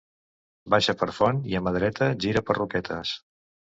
Baixa 0.73 0.95
per 1.01 1.09
Font 1.17 1.41
i 1.51 1.59
a 1.59 1.63
mà 1.67 1.73
dreta 1.77 2.07
gira 2.25 2.47
per 2.49 2.57
Roquetes 2.63 3.13